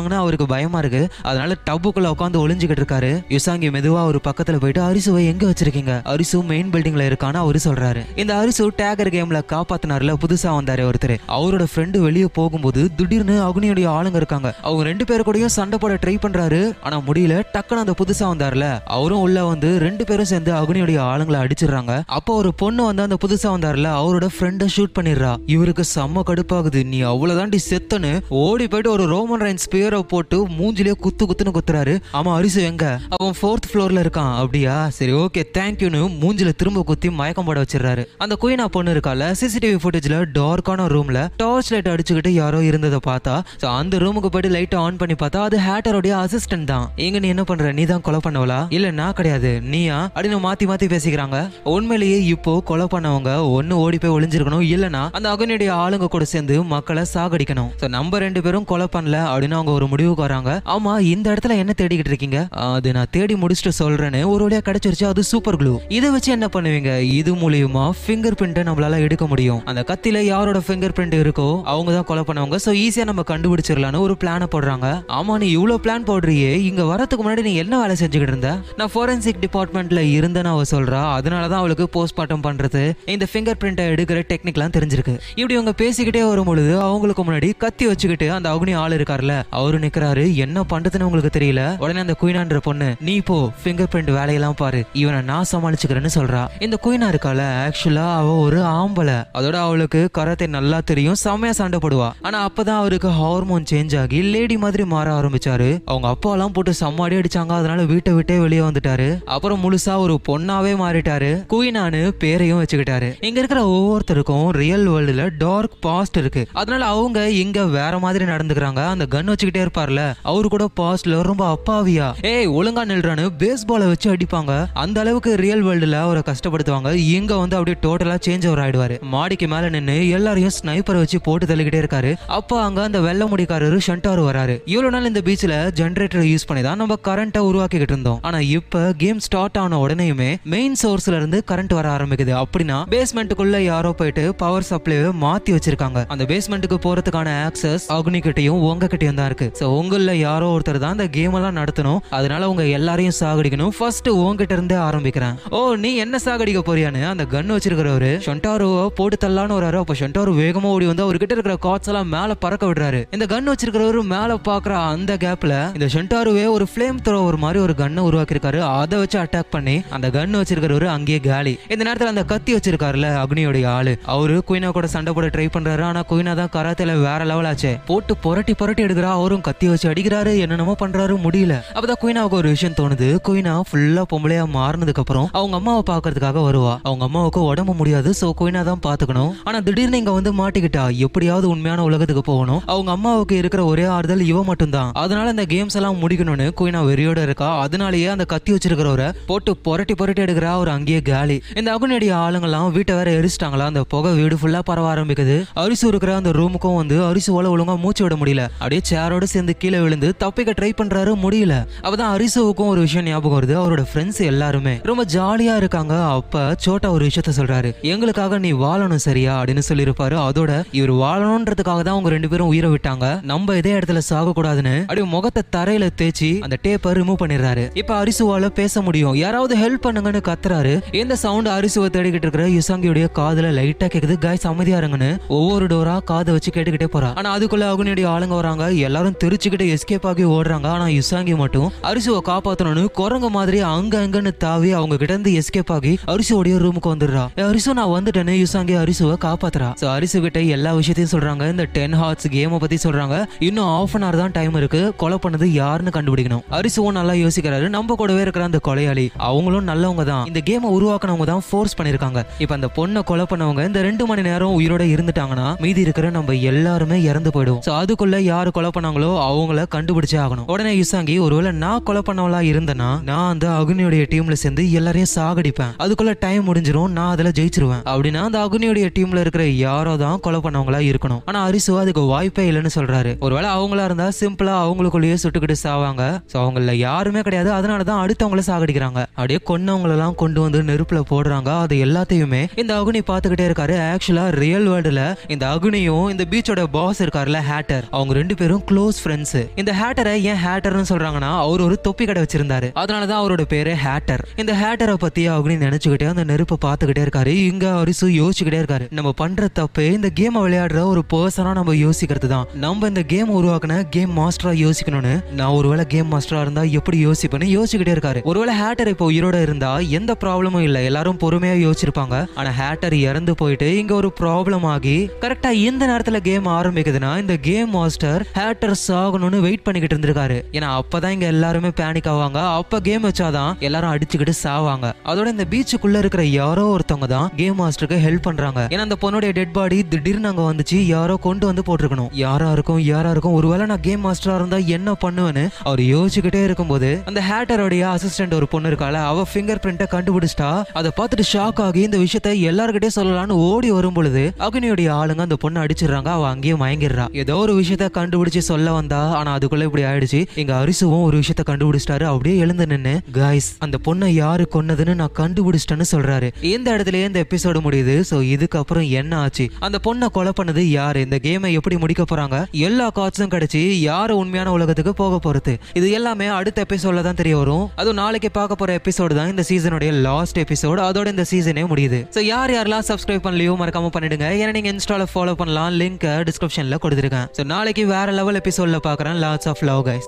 சாகடிச்சிருவாங்கன்னு 0.07 0.24
அவருக்கு 0.24 0.45
பயமா 0.45 0.80
இருக்கு. 0.80 1.09
அதனால 1.21 1.56
டப்புக்குள்ள 1.69 2.12
உட்காந்து 2.18 2.39
ஒளிஞ்சுக்கிட்டு 2.44 2.83
இருக்காரு. 2.83 3.12
யுசாங்கி 3.30 3.69
மெதுவா 3.71 4.04
ஒரு 4.04 4.19
பக்கத்துல 4.24 4.56
போயிட்டு 4.56 4.81
அரிசுவை 4.81 5.25
எங்க 5.25 5.45
வச்சிருக்கீங்க? 5.45 6.01
அரிசு 6.04 6.44
மெயின் 6.44 6.69
பில்டிங்ல 6.69 7.07
இருக்கான்னு 7.09 7.33
அவரு 7.33 7.59
சொல்றாரு. 7.63 8.06
இந்த 8.15 8.36
அரிசு 8.36 8.69
டேகர் 8.69 9.13
கேம்ல 9.15 9.42
காப்பாத்தினார்ல 9.50 10.13
புதுசா 10.27 10.50
வந்தாரு 10.59 10.89
ஒருத்தர். 10.89 11.18
அவரோட 11.27 11.65
ஃப்ரெண்டு 11.75 11.98
வெளியே 11.98 12.25
போகும்போது 12.33 12.95
திடீர்னு 12.95 13.48
அக்னியுடைய 13.48 13.88
ஆளுங்க 13.98 14.15
இருக்காங்க. 14.15 14.56
அவங்க 14.62 14.83
ரெண்டு 14.83 15.06
பேர் 15.06 15.21
கூடயும் 15.21 15.45
சண்டை 15.45 15.80
போட 15.80 15.94
ட்ரை 15.94 16.18
பண்றாரு. 16.21 16.74
ஆனா 16.81 16.98
முடியல 16.98 17.44
டக்குன்னு 17.54 17.83
அந்த 17.83 17.94
புதுசா 18.04 18.19
வந்தார்ல. 18.19 18.80
அவரும் 18.86 19.19
உள்ள 19.19 19.45
வந்து 19.45 19.80
ரெண்டு 19.80 20.04
பேரும் 20.04 20.25
சேர்ந்து 20.25 20.54
அக்னியுடைய 20.54 21.00
ஆளுங்களை 21.12 21.39
அடிச்சிடுறாங்க. 21.44 22.01
அப்போ 22.06 22.36
ஒரு 22.36 22.54
பொண்ணு 22.54 22.86
வந்து 22.86 23.01
அந்த 23.01 23.18
புதுசா 23.25 23.45
வந்தார்ல 23.45 23.88
அவரோட 24.01 24.27
ஃப்ரெண்டை 24.39 24.68
ஷூட் 24.77 24.95
பண்ணிடுறா. 25.00 25.38
இவருக்கு 25.45 25.83
செம்ம 25.95 26.21
கடுப்பாகுது. 26.27 26.83
நீ 26.83 27.01
அவ்வளவுதாண்டி 27.04 27.57
செத்தனு 27.69 28.19
ஓடி 28.30 28.68
போயிட்டு 28.68 28.92
ஒரு 28.92 29.06
ரோமன் 29.06 29.42
ரைன் 29.42 29.57
ஸ்பியர் 29.65 29.94
போட்டு 30.12 30.38
மூஞ்சிலே 30.60 30.94
குத்து 31.06 31.26
குத்துன்னு 31.26 31.56
குத்துறாரு. 31.58 31.94
ஆமா 32.12 32.34
அரிசு 32.36 32.64
எங்க? 32.64 32.86
அவன் 33.18 33.36
ஃபோர்த் 33.40 33.70
ஃப்ளோர்ல 33.72 34.04
இருக்கான். 34.06 34.34
அப்படியா? 34.42 34.76
சரி 34.90 35.12
ஓகே 35.12 35.44
தேங்க்யூன்னு 35.58 36.02
மூஞ்சில 36.22 36.52
திரும்ப 36.56 36.84
குத்தி 36.84 37.10
மயக்கம் 37.10 37.46
போட 37.46 37.64
வச்சிடறாரு. 37.64 38.06
அந்த 38.18 38.38
குயினா 38.42 38.66
பொண்ணு 38.66 38.92
இருக்கால 38.92 39.32
சிசிடிவி 39.42 39.80
ஃபுட்டேஜ்ல 39.84 40.18
டார்க்கான 40.40 40.88
ரூம்ல 40.96 41.20
டார்ச் 41.38 41.72
லைட் 41.74 41.92
அடிச்சுக்கிட்டு 41.94 42.34
யாரோ 42.42 42.62
இருந்ததை 42.64 43.00
பார்த்தா 43.10 43.36
ஸோ 43.62 43.66
அந்த 43.80 43.98
ரூமுக்கு 43.98 44.32
போயிட்டு 44.36 44.54
லைட்டை 44.56 44.80
ஆன் 44.80 44.98
பண்ணி 44.98 45.16
பார்த்தா 45.24 45.42
அது 45.48 45.58
ஹேட்டருடைய 45.68 46.14
அசிஸ்டன்ட் 46.24 46.70
தான். 46.74 46.86
எங்க 46.96 47.20
நீ 47.20 47.28
என்ன 47.28 47.44
பண்ற? 47.44 47.72
நீ 47.72 47.86
தான் 47.86 48.02
கொலை 48.02 48.20
பண்ணவளா? 48.26 48.60
இல்ல 48.70 48.92
நான் 48.92 49.14
கிடையாது. 49.14 49.52
நீயா? 49.62 49.98
அப்படின்னு 50.16 50.40
மாத்தி 50.46 50.66
மாத்தி 50.72 50.88
பேசிக்கிறாங்க. 50.94 51.38
உண்மையிலேயே 51.64 52.20
இப்போ 52.34 52.62
கொலை 52.70 52.88
பண்ணவங்க 52.92 53.32
ஒன்னு 53.52 53.78
ஓடி 53.78 53.98
போய் 53.98 54.16
ஒளிஞ்சிருக்கணும் 54.18 54.66
இல்லனா 54.74 55.04
அந்த 55.12 55.28
அகனுடைய 55.36 55.72
ஆளுங்க 55.84 56.08
கூட 56.08 56.26
சேர்ந்து 56.34 56.64
மக்களை 56.74 57.04
சாகடிக்கணும். 57.14 57.70
ஸோ 57.82 57.88
நம்ம 57.88 58.20
ரெண்டு 58.26 58.42
பேரும் 58.42 58.66
கொலை 58.72 58.88
பண்ணல 58.96 59.18
அப்படின்னு 59.32 59.58
அவங்க 59.60 59.72
ஒரு 59.72 59.87
முடிவுக்கு 59.88 60.25
வராங்க. 60.25 60.51
ஆமா 60.75 60.94
இந்த 61.13 61.28
இடத்துல 61.34 61.56
என்ன 61.63 61.74
தேடிக்கிட்டு 61.81 62.13
இருக்கீங்க? 62.13 62.39
அது 62.68 62.92
நான் 62.98 63.12
தேடி 63.12 63.36
முடிச்சுட்டு 63.44 63.74
சொல்றேன்னு 63.80 64.22
ஒரு 64.34 64.44
வழியா 64.48 64.62
கிடைச்சிருச்சு 64.68 65.06
அது 65.12 65.24
சூப்பர் 65.31 65.57
க்ளூ 65.62 65.74
இதை 65.98 66.10
வச்சு 66.10 66.31
என்ன 66.38 66.50
பண்ணுவீங்க? 66.56 66.92
இது 67.19 67.34
மூலியமா 67.36 67.86
ஃபிங்கர் 68.01 68.38
பிரிண்ட்டை 68.42 68.63
நம்மளால 68.69 69.00
எடுக்க 69.07 69.28
முடியும். 69.28 69.62
அந்த 69.66 69.84
கத்தில 69.89 70.22
யாரோட 70.31 70.60
ஃபிங்கர் 70.68 70.95
பிரிண்ட் 70.98 71.16
இருக்கோ 71.24 71.48
அவங்க 71.74 71.92
தான் 71.98 72.07
கொலை 72.10 72.24
பண்ணவங்க. 72.28 72.60
சோ 72.66 72.74
ஈஸியா 72.84 73.06
நம்ம 73.12 73.24
கண்டுபிடிச்சிடலாம்னு 73.31 74.04
ஒரு 74.07 74.16
பிளானை 74.24 74.48
போடுறாங்க. 74.56 74.88
ஆமா 75.19 75.36
நீ 75.38 75.50
இவ்வளவு 75.57 75.81
பிளான் 75.86 76.07
போடுறியே. 76.10 76.51
இங்க 76.69 76.83
வரதுக்கு 76.92 77.25
முன்னாடி 77.25 77.42
நீ 77.42 77.54
என்ன 77.63 77.80
வேலை 77.81 77.95
செஞ்சுக்கிட்டு 78.00 78.33
இருந்த? 78.33 78.51
நான் 78.78 78.92
ஃபோரன்சிக் 78.94 79.42
டிபார்ட்மெண்ட்ல 79.45 80.01
இருந்தேன்னு 80.18 80.54
அவ 80.56 80.63
சொல்றா. 80.72 81.01
அதனாலதான் 81.18 81.62
அவளுக்கு 81.63 81.88
போஸ்ட்மார்ட்டம் 81.95 82.45
பண்றது. 82.48 82.83
இந்த 83.16 83.28
ஃபிங்கர் 83.31 83.60
பிரிண்டை 83.62 83.86
எடுக்கிற 83.94 84.22
டெக்னிக்லாம் 84.31 84.75
தெரிஞ்சிருக்கு. 84.78 85.16
இப்படி 85.36 85.57
அவங்க 85.60 85.74
பேசிக்கிட்டே 85.83 86.24
வரும் 86.30 86.50
பொழுது 86.50 86.74
அவங்களுக்கு 86.81 87.24
முன்னாடி 87.28 87.50
கத்தி 87.57 87.88
வச்சுக்கிட்டு 87.88 88.28
அந்த 88.38 88.48
அக்னி 88.54 88.74
ஆள் 88.83 88.95
இருக்கார்ல 88.98 89.33
அவர் 89.60 89.77
நிக்கிறாரு. 89.80 90.36
என்ன 90.36 90.66
பண்றதுன்னு 90.70 91.04
உங்களுக்கு 91.04 91.40
தெரியல? 91.40 91.78
உடனே 91.78 92.00
அந்த 92.00 92.16
குயினான்ற 92.22 92.58
பொண்ணு 92.58 92.96
நீ 93.00 93.20
போ 93.20 93.52
பிங்கர் 93.64 93.88
பிரிண்ட் 93.92 94.12
வேலையெல்லாம் 94.12 94.56
பாரு. 94.56 94.86
இவனை 94.94 95.22
நான் 95.22 95.46
சமாளிச்சுக்கிறேன்னு 95.52 96.10
சொல்றா. 96.16 96.48
இந்த 96.60 96.78
குயினா 96.84 97.10
இருக்கால 97.14 97.42
ஆக்சுவலா 97.66 98.14
அவ 98.16 98.36
ஒரு 98.38 98.60
ஆம்பளை. 98.60 99.24
அதோட 99.34 99.54
அவளுக்கு 99.54 100.10
கரத்தை 100.18 100.48
நல்லா 100.48 100.80
தெரியும் 100.80 101.16
செம்மையா 101.16 101.54
சண்டைப்படுவா 101.58 102.12
ஆனா 102.22 102.50
அப்பதான் 102.50 102.78
அவருக்கு 102.78 103.10
ஹார்மோன் 103.10 103.64
சேஞ்ச் 103.72 104.00
ஆகி 104.00 104.22
லேடி 104.22 104.58
மாதிரி 104.58 104.86
மாற 104.86 105.22
ஆரம்பிச்சாரு. 105.22 105.82
அவங்க 105.86 106.08
அப்பா 106.08 106.32
எல்லாம் 106.32 106.52
போட்டு 106.52 106.74
சம்மாடி 106.80 107.16
அடிச்சாங்க 107.18 107.52
அதனால 107.52 107.84
வீட்டை 107.84 108.14
விட்டே 108.14 108.38
வெளியே 108.38 108.62
வந்துட்டாரு. 108.62 109.24
அப்புறம் 109.24 109.64
முழுசா 109.64 109.98
ஒரு 109.98 110.20
பொண்ணாவே 110.28 110.74
மாறிட்டாரு. 110.84 111.32
குயினானு 111.54 112.10
பேரையும் 112.10 112.64
வச்சுக்கிட்டாரு. 112.64 113.10
இங்க 113.24 113.38
இருக்கிற 113.38 113.62
ஒவ்வொருத்தருக்கும் 113.66 114.50
ரியல் 114.50 114.90
வேர்ல்டுல 114.90 115.30
டார்க் 115.38 115.72
பாஸ்ட் 115.80 116.18
இருக்கு. 116.18 116.48
அதனால 116.54 116.86
அவங்க 116.86 117.30
இங்க 117.30 117.66
வேற 117.66 118.00
மாதிரி 118.00 118.26
நடந்துக்கிறாங்க. 118.26 118.88
அந்த 118.88 119.06
கன் 119.10 119.24
வச்சுக்கிட்டு 119.24 119.56
இருப்பார்ல 119.63 120.13
அவரு 120.21 120.50
கூட 120.50 120.68
பாஸ்ட்ல 120.80 121.21
ரொம்ப 121.21 121.44
அப்பாவியா. 121.54 122.07
ஏய் 122.21 122.48
ஒழுங்கா 122.48 122.83
நில்றான்னு 122.92 123.25
பேஸ்பாலை 123.39 123.88
வச்சு 123.88 124.15
அடிப்பாங்க. 124.15 124.68
அந்த 124.74 125.00
அளவுக்கு 125.00 125.36
ரியல் 125.36 125.63
வேர்ல்டுல 125.63 125.92
அவரை 125.92 126.24
கஷ்டப்படுத்துவாங்க. 126.25 126.92
இங்க 126.94 127.38
வந்து 127.38 127.56
அப்படியே 127.56 127.77
டோட்டலா 127.81 128.18
சேஞ்ச் 128.27 128.48
அவர் 128.48 128.62
ஆயிடுவாரு. 128.63 129.01
மாடிக்கு 129.01 129.48
மேல 129.48 129.69
நின்னு 129.69 130.09
எல்லாரையும் 130.09 130.51
ஸ்னைப்பரை 130.59 130.95
வச்சு 130.95 131.21
போட்டு 131.21 131.45
தள்ளிக்கிட்டே 131.45 131.81
இருக்காரு. 131.83 132.15
அப்போ 132.27 132.62
அங்க 132.62 132.83
அந்த 132.83 133.00
வெள்ள 133.00 133.25
முடிக்காரரு 133.25 133.80
ஷண்டாரு 133.88 134.24
வராரு. 134.30 134.62
இவ்வளவு 134.65 134.92
நாள் 134.92 135.06
இந்த 135.06 135.21
பீச்ல 135.25 135.56
ஜென்ரேட்டர் 135.81 136.25
யூஸ் 136.31 136.48
பண்ணி 136.48 136.63
தான் 136.63 136.77
நம்ம 136.77 136.98
கரண்ட்டை 137.04 137.38
உருவாக்கிக்கிட்டு 137.38 137.95
இருந்தோம். 137.95 138.19
ஆனா 138.21 138.39
இப்ப 138.39 138.94
கேம் 138.98 139.19
ஸ்டார்ட் 139.19 139.57
ஆன 139.57 139.88
உடனேயுமே 139.88 140.36
மெயின் 140.44 140.75
சோர்ஸ்ல 140.83 141.15
இருந்து 141.15 141.44
கரண்ட் 141.48 141.74
வர 141.74 141.98
ஆரம்பிக்குது. 141.98 142.44
அப்படின்னா 142.44 142.80
பேஸ்மெண்ட்டுக்குள்ள 142.89 143.59
யாரோ 143.59 143.92
போயிட்டு 143.92 144.36
பவர் 144.36 144.68
சப்ளைவை 144.69 145.12
மாத்தி 145.21 145.57
வச்சிருக்காங்க. 145.57 146.06
அந்த 146.07 146.24
பேஸ்மெண்ட்டுக்கு 146.24 146.77
போறதுக்கான 146.83 147.30
ஆக்சஸ் 147.48 147.86
அக்னி 147.89 148.19
கிட்டயும் 148.19 148.65
உங்க 148.69 148.86
தான் 148.98 149.25
இருக்கு. 149.25 149.47
ஸோ 149.60 149.66
உங்களில் 149.80 150.14
யாரோ 150.28 150.48
ஒருத்தர் 150.56 150.82
தான் 150.84 150.96
அந்த 150.98 151.08
கேம் 151.18 151.36
எல்லாம் 151.40 151.58
நடத்தணும். 151.60 152.00
அதனால 152.18 152.50
உங்க 152.52 152.64
எல்லாரையும் 152.78 153.18
சாகடிக்கணும். 153.20 153.74
ஃபர்ஸ்ட் 153.78 154.10
உங்ககிட்ட 154.10 154.54
இருந்தே 154.58 154.78
ஆரம்பிக்கிறேன். 154.88 155.36
ஓ 155.58 155.60
நீ 155.84 155.92
என்ன 156.06 156.20
சாகடிக்க 156.26 156.62
போறியான்னு? 156.70 157.04
அந்த 157.14 157.26
கன் 157.34 157.54
வச்சிருக்கிறவரு 157.56 158.12
ஷொண்டாரோவை 158.28 158.84
போட்டு 159.00 159.18
தள்ளான்னு 159.26 159.58
வராரு 159.60 159.80
அப்போ 159.84 159.96
ஷொண்டாரோ 160.02 160.34
வேகமா 160.42 160.72
ஓடி 160.76 160.86
வந்து 160.92 161.06
அவர்கிட்ட 161.06 161.36
இருக்கிற 161.38 161.56
காட்ஸ் 161.68 161.90
எல்லாம் 161.92 162.10
மேல 162.16 162.34
பறக்க 162.44 162.64
விடுறாரு. 162.70 163.02
இந்த 163.18 163.26
கன் 163.34 163.50
வச்சிருக்கிறவரு 163.52 164.04
மேல 164.16 164.40
பாக்குற 164.50 164.74
அந்த 164.94 165.18
கேப்ல 165.26 165.54
இந்த 165.78 165.90
ஷொண்டாருவே 165.96 166.46
ஒரு 166.56 166.68
ஃபிளேம் 166.72 167.02
த்ரோவர் 167.08 167.38
மாதிரி 167.44 167.60
ஒரு 167.66 167.76
கன்னை 167.82 168.04
உருவாக்கியிருக்காரு. 168.10 168.60
அதை 168.82 168.98
வச்சு 169.02 169.20
அட்டாக் 169.24 169.54
பண்ணி 169.56 169.76
அந்த 169.98 170.08
கன் 170.18 170.40
வச்சிருக்கிறவரு 170.40 170.88
அங்கேயே 170.96 171.20
காலி. 171.20 171.54
இந்த 171.74 171.82
நேரத்துல 171.88 172.14
அந்த 172.14 172.24
கத்தி 172.32 172.54
வச்சிருக்காருல 172.56 173.10
அக்னியோடைய 173.24 173.68
ஆளு. 173.78 173.94
அவரு 174.16 174.36
குயினா 174.50 174.71
கூட 174.78 174.88
சண்டை 174.95 175.14
போட 175.14 175.28
ட்ரை 175.36 175.48
பண்றாரு. 175.56 175.83
ஆனா 175.90 176.04
குயினா 176.12 176.36
தான் 176.42 176.54
கராத்தேல 176.56 176.95
வேற 177.07 177.21
லெவல் 177.31 177.50
ஆச்சு. 177.52 177.71
போட்டு 177.90 178.16
புரட்டி 178.26 178.54
புரட்டி 178.62 178.83
எடுக்கிறா. 178.86 179.12
அவரும் 179.38 179.48
கத்தி 179.48 179.68
வச்சு 179.72 179.88
அடிக்கிறாரு. 179.92 180.32
என்னென்னமோ 180.44 180.74
பண்றாரு 180.80 181.14
முடியல. 181.26 181.56
அப்பதான் 181.76 182.00
குயினாவுக்கு 182.04 182.38
ஒரு 182.40 182.50
விஷயம் 182.54 182.76
தோணுது. 182.80 183.08
குயினா 183.28 183.54
ஃபுல்லா 183.70 184.04
பொம்பளையா 184.14 184.44
மாறினதுக்கு 184.56 185.02
அப்புறம் 185.04 185.28
அவங்க 185.40 185.56
அம்மாவை 185.60 185.82
பாக்குறதுக்காக 185.90 186.42
வருவா. 186.48 186.74
அவங்க 186.90 187.04
அம்மாவுக்கு 187.08 187.42
உடம்பு 187.52 187.74
முடியாது 187.74 188.10
சோ 188.22 188.28
குயினா 188.40 188.62
தான் 188.70 188.84
பாத்துக்கணும் 188.88 189.32
ஆனா 189.44 189.58
திடீர்னு 189.68 190.00
இங்க 190.02 190.12
வந்து 190.18 190.32
மாட்டிக்கிட்டா 190.40 190.84
எப்படியாவது 191.06 191.48
உண்மையான 191.54 191.84
உலகத்துக்கு 191.90 192.24
போகணும். 192.32 192.62
அவங்க 192.66 192.92
அம்மாவுக்கு 192.98 193.36
இருக்கிற 193.42 193.62
ஒரே 193.72 193.86
ஆறுதல் 193.96 194.24
இவ 194.32 194.44
மட்டும்தான். 194.44 194.92
அதனால 195.04 195.34
இந்த 195.36 195.46
கேம்ஸ் 195.54 195.78
எல்லாம் 195.82 196.00
முடிக்கணும்னு 196.04 196.48
குயினா 196.62 196.82
வெறியோட 196.90 197.22
இருக்கா. 197.28 197.50
அதனாலயே 197.66 198.10
அந்த 198.16 198.28
கத்தி 198.34 198.54
வச்சிருக்கிறவரை 198.54 199.10
போட்டு 199.28 199.54
புரட்டி 199.68 199.96
புரட்டி 199.96 200.24
எடுக்கிறா 200.26 200.52
அவர் 200.58 200.74
அங்கேயே 200.78 201.02
காலி. 201.12 201.38
இந்த 201.56 201.70
அகுனடி 201.76 202.10
ஆளுங்கெல்லாம் 202.24 202.72
வீட்டை 202.72 202.96
வேற 202.96 203.10
எரிச்சிட்டாங்களா? 203.20 203.68
அந்த 203.72 203.84
புகை 203.94 204.14
வீடு 204.22 204.38
ஃபுல்லா 204.42 204.64
பரவ 204.72 204.88
ஆரம்பிக்குது. 204.96 205.38
அரிசி 205.66 205.88
இருக்கிற 205.94 206.16
அந்த 206.16 206.34
ரூமுக்கும் 206.40 206.80
வந்து 206.82 206.98
அரிசி 207.10 207.32
ஓல 207.38 207.54
ஒழுங்கா 207.56 207.78
மூச்சு 207.86 208.04
விட 208.04 208.16
முடியல. 208.16 208.44
அப்படியே 208.58 208.82
சேரோட 208.90 209.26
சேர்ந்து 209.28 209.57
கீழே 209.57 209.80
விழுந்து 209.80 210.18
தப்பிக்க 210.18 210.54
ட்ரை 210.62 210.72
பண்றாரு 210.81 211.14
முடியல. 211.24 211.66
அப்பதான் 211.81 212.16
அரிசுவுக்கும் 212.16 212.68
ஒரு 212.68 212.81
விஷயம் 212.81 213.06
ஞாபகம் 213.06 213.42
வருது. 213.42 213.52
அவரோட 213.52 213.86
ஃப்ரெண்ட்ஸ் 213.94 214.19
எல்லாருமே 214.19 214.80
ரொம்ப 214.84 215.06
ஜாலியா 215.14 215.56
இருக்காங்க. 215.56 216.06
அப்ப 216.07 216.54
சோட்டா 216.57 216.92
ஒரு 216.92 217.06
விஷயத்த 217.06 217.40
சொல்றாரு. 217.40 217.74
எங்களுக்காக 217.81 218.38
நீ 218.38 218.54
வாழணும் 218.54 218.96
சரியா? 218.96 219.42
அப்படின்னு 219.42 219.62
சொல்லியிருப்பாரு. 219.69 220.30
அதோட 220.30 220.64
இவர் 220.72 220.92
வாழணும்ன்றதுக்காக 220.92 221.54
தான் 221.62 221.86
அவங்க 221.86 222.10
ரெண்டு 222.10 222.30
பேரும் 222.30 222.48
உயிரை 222.48 222.69
விட்டாங்க. 222.69 223.24
நம்ம 223.24 223.56
இதே 223.56 223.74
இடத்துல 223.74 223.98
சாக 223.98 224.42
கூடாதுன்னு 224.42 224.81
அப்படியே 224.81 225.07
முகத்தை 225.07 225.44
தரையில 225.56 225.90
தேய்ச்சி 226.02 226.40
அந்த 226.40 226.57
டேப்பை 226.64 226.86
ரிமூவ் 226.86 227.16
பண்ணிடுறாரு. 227.26 227.69
இப்ப 227.74 228.04
அரிசுவால 228.04 228.46
பேச 228.46 228.81
முடியும். 228.81 229.16
யாராவது 229.16 229.56
ஹெல்ப் 229.57 229.86
பண்ணுங்கன்னு 229.86 230.22
கத்துறாரு. 230.28 230.96
இந்த 230.96 231.16
சவுண்ட் 231.16 231.48
அரிசுவை 231.48 231.90
தேடிக்கிட்டு 231.90 232.06
இருக்கிற 232.06 232.48
யுசாங்கியுடைய 232.48 233.07
காதுல 233.16 233.46
லைட்டா 233.57 233.90
கேக்குது. 233.94 234.18
காய்ஸ் 234.18 234.48
அமைதியா 234.48 234.78
இருங்கன்னு 234.78 235.18
ஒவ்வொரு 235.28 235.66
டோரா 235.66 236.04
காதை 236.04 236.34
வச்சு 236.34 236.52
கேட்டுக்கிட்டே 236.52 236.88
போறா. 236.94 237.16
ஆனா 237.16 237.38
அதுக்குள்ள 237.38 237.66
அகுனியுடைய 237.72 238.06
ஆளுங்க 238.06 238.28
வராங்க. 238.28 238.72
எல்லாரும் 238.72 239.17
தெரிச்சுக்கிட்டு 239.24 239.68
எஸ்கேப் 239.76 240.07
ஆகி 240.12 240.24
ஓடுறாங்க. 240.36 240.68
ஆனா 240.76 240.86
யுசாங்கி 240.97 241.36
மட்டும் 241.44 241.69
அரிசுவை 241.92 242.21
காப்பாத்தணும்னு 242.30 242.83
குரங்கு 243.00 243.30
மாதிரி 243.38 243.59
அங்க 243.74 243.95
அங்கன்னு 244.06 244.31
தாவி 244.45 244.71
அவங்க 244.80 244.95
கிட்ட 245.02 245.14
இருந்து 245.16 245.33
எஸ்கேப் 245.42 245.74
ஆகி 245.78 245.94
அரிசுவோடைய 246.14 246.56
ரூமுக்கு 246.64 246.92
வந்துடுறா. 246.94 247.24
அரிசு 247.50 247.74
நான் 247.80 247.94
வந்துட்டேன்னு 247.95 248.36
யுசாங்கி 248.44 248.76
அரிசுவை 248.83 249.16
காப்பாத்துறா. 249.26 249.69
சோ 249.81 249.88
அரிசு 249.95 250.18
கிட்ட 250.26 250.40
எல்லா 250.57 250.74
விஷயத்தையும் 250.80 251.14
சொல்றாங்க. 251.16 251.44
இந்த 251.54 251.66
டென் 251.78 251.97
ஹார்ட்ஸ் 252.02 252.30
கேமை 252.36 252.59
பத்தி 252.64 252.80
சொல்றாங்க. 252.86 253.16
இன்னும் 253.47 253.69
ஆஃப் 253.80 253.95
அன் 253.97 254.06
ஹவர் 254.07 254.19
தான் 254.24 254.36
டைம் 254.38 254.57
இருக்கு. 254.62 254.81
கொலை 255.04 255.19
பண்ணது 255.26 255.47
யாருன்னு 255.62 255.95
கண்டுபிடிக்கணும். 255.97 256.44
அரிசுவும் 256.59 256.97
நல்லா 257.00 257.16
யோசிக்கிறாரு. 257.24 257.68
நம்ம 257.78 257.95
கூடவே 258.02 258.21
இருக்கிற 258.26 258.45
அந்த 258.50 258.62
கொலையாளி 258.69 259.06
அவங்களும் 259.30 259.68
நல்லவங்க 259.71 260.06
தான். 260.12 260.26
இந்த 260.31 260.42
கேமை 260.50 260.69
உருவாக்குனவங்க 260.78 261.28
தான் 261.31 261.44
ஃபோர்ஸ் 261.50 261.78
பண்ணிருக்காங்க 261.80 262.24
இப்ப 262.44 262.54
அந்த 262.57 262.69
பொண்ணை 262.78 263.02
கொலை 263.12 263.26
பண்ணவங்க 263.31 263.64
இந்த 263.69 263.81
ரெண்டு 263.88 264.04
மணி 264.09 264.21
நேரம் 264.30 264.56
உயிரோட 264.59 264.83
இருந்துட்டாங்கன்னா 264.95 265.47
மீதி 265.64 265.81
இருக்கிற 265.86 266.07
நம்ம 266.18 266.36
எல்லாருமே 266.52 266.97
இறந்து 267.09 267.31
போயிடும் 267.36 267.62
சோ 267.68 267.74
அதுக்குள்ள 267.81 268.18
யாரு 268.31 268.50
கொலை 268.57 268.71
பண்ணாங்களோ 268.76 269.06
இருக்காங்களோ 269.07 269.14
அவங்கள 269.30 269.61
கண்டுபிடிச்சே 269.76 270.18
ஆகணும். 270.23 270.47
உடனே 270.54 270.71
இசாங்கி 270.81 271.16
ஒருவேளை 271.19 271.52
நான் 271.64 271.83
கொலை 271.83 272.02
பண்ணவளா 272.07 272.40
இருந்தேன்னா 272.52 272.90
நான் 273.09 273.30
அந்த 273.31 273.47
அகுனியோடைய 273.59 274.04
டீம்ல 274.14 274.35
சேர்ந்து 274.44 274.64
எல்லாரையும் 274.71 275.14
சாகடிப்பேன். 275.16 275.73
அதுக்குள்ள 275.83 276.14
டைம் 276.19 276.47
முடிஞ்சிரும் 276.47 276.94
நான் 276.97 277.11
அதுல 277.11 277.30
ஜெயிச்சிருவேன். 277.30 277.83
அப்படின்னா 277.94 278.21
அந்த 278.30 278.40
அகுனியோடைய 278.45 278.87
டீம்ல 278.97 279.23
இருக்கிற 279.26 279.45
யாரோ 279.47 279.94
தான் 280.04 280.19
கொலை 280.19 280.40
பண்ணவங்களா 280.44 280.81
இருக்கணும். 280.92 281.21
ஆனா 281.26 281.44
அரிசு 281.44 281.80
அதுக்கு 281.80 282.04
வாய்ப்பே 282.14 282.45
இல்லைன்னு 282.52 282.73
சொல்றாரு. 282.76 283.14
ஒருவேளை 283.19 283.49
அவங்களா 283.57 283.85
இருந்தா 283.90 284.07
சிம்பிளா 284.19 284.56
அவங்களுக்குள்ளேயே 284.68 285.18
சுட்டுக்கிட்டு 285.23 285.57
சாவாங்க. 285.64 286.04
சோ 286.33 286.37
அவங்கள 286.45 286.76
யாருமே 286.87 287.21
கிடையாது. 287.21 287.49
அதனாலதான் 287.57 288.02
அடுத்தவங்கள 288.04 288.42
சாகடிக்கிறாங்க. 288.49 289.02
அப்படியே 289.19 289.40
கொன்னவங்களெல்லாம் 289.52 290.18
கொண்டு 290.23 290.40
வந்து 290.42 290.61
நெருப்புல 290.69 291.02
போடுறாங்க. 291.11 291.49
அது 291.64 291.76
எல்லாத்தையுமே 291.85 292.42
இந்த 292.56 292.71
அகுனி 292.80 293.02
பாத்துக்கிட்டே 293.11 293.45
இருக்காரு. 293.49 293.76
ஆக்சுவலா 293.92 294.26
ரியல் 294.44 294.68
வேர்ல்டுல 294.69 295.02
இந்த 295.28 295.45
அகுனியும் 295.54 296.09
இந்த 296.14 296.23
பீச்சோட 296.31 296.64
பாஸ் 296.71 297.02
இருக்காருல 297.04 297.40
ஹேட்டர் 297.49 297.85
அவங்க 297.97 298.14
ரெண்டு 298.19 298.35
பேரும் 298.35 298.64
க்ளோஸ் 298.71 298.96
ஃப்ரெண்ட்ஸ் 299.04 299.35
இந்த 299.56 299.71
ஹேட்டரை 299.81 300.13
ஏன் 300.31 300.42
ஹேட்டர்னு 300.45 300.85
சொல்றாங்கன்னா 300.89 301.31
அவர் 301.45 301.61
ஒரு 301.61 301.75
தொப்பி 301.81 302.06
கடை 302.06 302.21
வச்சிருந்தாரு. 302.23 302.68
அதனாலதான் 302.81 303.21
அவரோட 303.21 303.44
பேரு 303.54 303.73
ஹேட்டர் 303.85 304.23
இந்த 304.35 304.54
ஹேட்டரை 304.61 304.94
பத்தி 304.94 305.30
அப்படின்னு 305.30 305.66
நினைச்சுக்கிட்டே 305.68 306.07
அந்த 306.07 306.23
நெருப்பை 306.23 306.57
பார்த்துக்கிட்டே 306.66 307.04
இருக்காரு. 307.06 307.33
இங்க 307.51 307.66
அரிசு 307.81 308.07
யோசிச்சுக்கிட்டே 308.09 308.59
இருக்காரு. 308.63 308.87
நம்ம 308.92 309.11
பண்ற 309.11 309.47
தப்பு 309.59 309.85
இந்த 309.92 310.09
கேமை 310.19 310.39
விளையாடுற 310.45 310.81
ஒரு 310.94 311.04
பர்சனா 311.13 311.54
நம்ம 311.54 311.73
யோசிக்கிறது 311.73 312.27
தான் 312.27 312.47
நம்ம 312.54 312.87
இந்த 312.87 313.04
கேம் 313.13 313.31
உருவாக்குன 313.39 313.75
கேம் 313.89 314.13
மாஸ்டரா 314.18 314.54
யோசிக்கணும்னு 314.63 315.13
நான் 315.39 315.56
ஒருவேளை 315.59 315.85
கேம் 315.85 316.11
மாஸ்டரா 316.11 316.42
இருந்தா 316.42 316.63
எப்படி 316.80 316.97
யோசிப்பேன்னு 317.06 317.47
யோசிச்சுக்கிட்டே 317.56 317.95
இருக்காரு. 317.97 318.21
ஒருவேளை 318.23 318.54
ஹேட்டர் 318.61 318.92
இப்போ 318.94 319.11
உயிரோட 319.11 319.42
இருந்தா 319.42 319.71
எந்த 319.99 320.16
ப்ராப்ளமும் 320.23 320.66
இல்ல. 320.68 320.81
எல்லாரும் 320.81 321.19
பொறுமையா 321.23 321.56
யோசிச்சிருப்பாங்க. 321.66 322.16
ஆனா 322.35 322.51
ஹேட்டர் 322.61 322.95
இறந்து 323.09 323.35
போயிட்டு 323.35 323.77
இங்க 323.77 323.94
ஒரு 323.94 324.13
ப்ராப்ளம் 324.19 324.66
ஆகி 324.73 324.97
கரெக்டா 325.21 325.51
இந்த 325.68 325.83
நேரத்துல 325.92 326.19
கேம் 326.30 326.47
ஆரம்பிக்குதுன்னா 326.47 327.11
இந்த 327.21 327.37
கேம் 327.47 327.69
மாஸ்டர் 327.69 328.25
ஹேட்டர் 328.33 328.75
ஆகணும்னு 328.94 329.40
வெயிட் 329.40 329.64
பண்ணிக்கிட்டு 329.64 329.98
இருந்திருக்காரு. 329.98 330.38
ஏன்னா 330.52 330.70
அப்பதான் 330.80 331.10
இங்க 331.10 331.26
எல்லாருமே 331.26 331.68
பேனிக் 331.68 332.10
ஆவாங்க. 332.14 332.54
அப்ப 332.54 332.80
கேம் 332.80 333.04
வச்சாதான் 333.04 333.60
எல்லாரும் 333.60 333.92
அடிச்சுக்கிட்டு 333.92 334.34
சாவாங்க. 334.44 334.94
அதோட 335.06 335.26
இந்த 335.26 335.46
பீச்சுக்குள்ள 335.50 335.98
இருக்கிற 335.98 336.26
யாரோ 336.26 336.66
ஒருத்தவங்க 336.76 337.08
தான் 337.08 337.32
கேம் 337.36 337.60
மாஸ்டருக்கு 337.60 337.98
ஹெல்ப் 338.06 338.22
பண்றாங்க. 338.22 338.68
ஏன்னா 338.70 338.86
அந்த 338.88 338.98
பொண்ணுடைய 339.02 339.32
டெட் 339.32 339.52
பாடி 339.52 339.84
திடீர்னு 339.84 340.28
அங்க 340.28 340.54
வந்துச்சு. 340.54 340.76
யாரோ 340.86 341.16
கொண்டு 341.16 341.46
வந்து 341.46 341.64
போட்டிருக்கணும். 341.68 342.10
யாரா 342.12 342.52
இருக்கும் 342.52 342.80
யாரா 342.80 343.10
இருக்கும் 343.10 343.34
ஒருவேளை 343.34 343.66
நான் 343.66 343.80
கேம் 343.80 344.06
மாஸ்டரா 344.06 344.36
இருந்தா 344.36 344.58
என்ன 344.58 344.96
பண்ணுவேன்னு 345.06 345.48
அவர் 345.64 345.80
யோசிச்சுக்கிட்டே 345.80 346.44
இருக்கும்போது 346.44 347.02
அந்த 347.06 347.22
ஹேட்டருடைய 347.30 347.84
அசிஸ்டன்ட் 347.96 348.34
ஒரு 348.34 348.48
பொண்ணு 348.48 348.70
இருக்கால 348.70 348.94
அவ 348.94 349.28
ஃபிங்கர் 349.34 349.62
பிரிண்ட்டை 349.64 349.88
கண்டுபிடிச்சிட்டா. 349.92 350.64
அதை 350.74 350.92
பார்த்துட்டு 350.98 351.26
ஷாக் 351.34 351.62
ஆகி 351.62 351.82
இந்த 351.82 351.98
விஷயத்த 351.98 352.30
எல்லாருக்கிட்டே 352.50 352.90
சொல்லலாம்னு 352.96 353.38
ஓடி 353.48 353.72
வரும் 353.72 353.94
பொழுது 353.94 354.34
அக்னியுடைய 354.40 354.90
ஆளுங்க 355.00 355.26
அந்த 355.28 355.38
பொண்ணை 355.44 355.66
அடிச்சிடுறாங்க. 355.66 356.08
அவ 356.08 356.28
அங்கேயே 356.28 356.54
மயங்கிடுறா. 356.54 357.06
ஏதோ 357.12 357.36
ஒரு 357.36 357.54
விஷயத்த 357.62 357.90
கண்டுபிடிச்சு 358.00 358.38
சொல்ல 358.38 358.74
வந்தா 358.80 359.02
ஆனா 359.19 359.30
அதுக்குள்ள 359.38 359.68
இப்படி 359.69 359.86
ஆயிடுச்சு. 359.92 360.22
எங்க 360.42 360.54
அரிசுவும் 360.62 361.06
ஒரு 361.10 361.18
விஷயத்த 361.22 361.46
கண்டுபிடிச்சிட்டாரு. 361.52 362.06
அப்படியே 362.12 362.36
எழுந்து 362.46 362.68
நின்னு 362.74 362.96
காய்ஸ் 363.19 363.50
அந்த 363.68 363.78
பொண்ணை 363.88 364.10
யாரு 364.22 364.46
கொன்னதுன்னு 364.56 364.96
நான் 365.02 365.16
கண்டுபிடிச்சிட்டேன்னு 365.22 365.88
சொல்றாரு. 365.94 366.30
இந்த 366.54 366.68
இடத்துலயே 366.76 367.10
இந்த 367.12 367.22
எபிசோடு 367.28 367.62
முடியுது. 367.68 367.96
சோ 368.12 368.18
இதுக்கப்புறம் 368.36 368.88
என்ன 369.02 369.14
ஆச்சு? 369.24 369.48
அந்த 369.68 369.78
பொண்ணை 369.88 370.10
கொலை 370.18 370.34
பண்ணது 370.40 370.62
யாரு? 370.80 371.02
இந்த 371.07 371.19
கேமை 371.28 371.52
எப்படி 371.60 371.76
முடிக்க 371.84 372.04
போறாங்க? 372.12 372.38
எல்லா 372.68 372.88
காட்ஸும் 373.00 373.31
கிடைச்சி 373.36 373.62
யாரு 373.90 374.14
உண்மையான 374.22 374.52
உலகத்துக்கு 374.57 374.94
போக 375.02 375.19
போறது? 375.26 375.54
இது 375.80 375.88
எல்லாமே 376.00 376.28
அடுத்த 376.40 376.66
எபிசோட்ல 376.68 377.04
தான் 377.07 377.19
தெரிய 377.22 377.36
வரும். 377.42 377.66
அதுவும் 377.80 378.00
நாளைக்கு 378.02 378.31
பார்க்க 378.40 378.62
போற 378.62 378.74
எபிசோடு 378.81 379.14
தான் 379.19 379.31
இந்த 379.34 379.44
சீசனுடைய 379.50 379.92
லாஸ்ட் 380.07 380.40
எபிசோடு 380.46 380.81
அதோட 380.88 381.07
இந்த 381.16 381.26
சீசனே 381.31 381.64
முடியுது. 381.72 382.00
சோ 382.16 382.22
யார் 382.34 382.54
யாரெல்லாம் 382.57 382.86
சப்ஸ்கிரைப் 382.90 383.26
பண்ணலையோ 383.28 383.54
மறக்காம 383.62 383.92
பண்ணிடுங்க. 383.96 384.28
ஏன்னா 384.42 384.54
நீங்க 384.57 384.72
இன்ஸ்டால 384.74 385.06
ஃபாலோ 385.14 385.34
பண்ணலாம். 385.42 385.72
லிங்க் 385.81 386.06
டிஸ்கிரிப்ஷன்ல 386.30 386.78
கொடுத்துருக்கேன். 386.84 387.28
சோ 387.38 387.44
நாளைக்கு 387.54 387.86
வேற 387.94 388.07
லெவல் 388.19 388.40
எபிசோட்ல 388.57 388.80
பார்க்கறேன். 388.87 389.19
Lots 389.23 389.47
of 389.47 389.64
love 389.64 389.87
guys 389.87 390.07